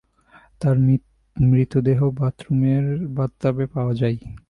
তাঁর 0.61 0.75
মৃতদেহও 1.37 2.09
বাথরুমের 2.19 2.85
বাথটাবে 3.17 3.65
পাওয়া 3.73 3.93
যায়। 4.01 4.17